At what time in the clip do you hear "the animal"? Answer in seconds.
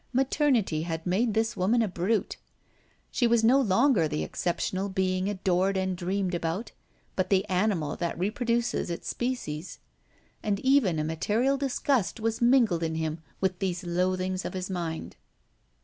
7.29-7.95